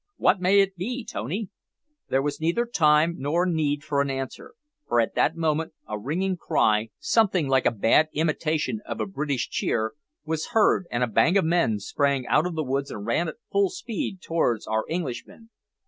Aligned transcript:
"Wot 0.17 0.41
may 0.41 0.61
it 0.61 0.75
be, 0.77 1.05
Tony?" 1.05 1.41
asked 1.41 1.49
Disco. 1.83 2.09
There 2.09 2.21
was 2.23 2.41
neither 2.41 2.65
time 2.65 3.17
nor 3.19 3.45
need 3.45 3.83
for 3.83 4.01
an 4.01 4.09
answer, 4.09 4.55
for 4.87 4.99
at 4.99 5.13
that 5.13 5.35
moment 5.35 5.73
a 5.87 5.99
ringing 5.99 6.37
cry, 6.37 6.89
something 6.97 7.47
like 7.47 7.67
a 7.67 7.71
bad 7.71 8.07
imitation 8.13 8.81
of 8.87 8.99
a 8.99 9.05
British 9.05 9.47
cheer, 9.51 9.93
was 10.25 10.53
heard, 10.53 10.87
and 10.89 11.03
a 11.03 11.07
band 11.07 11.37
of 11.37 11.45
men 11.45 11.77
sprang 11.77 12.25
out 12.25 12.47
of 12.47 12.55
the 12.55 12.63
woods 12.63 12.89
and 12.89 13.05
ran 13.05 13.27
at 13.27 13.35
full 13.51 13.69
speed 13.69 14.23
towards 14.23 14.65
our 14.65 14.85
Englishmen. 14.89 15.51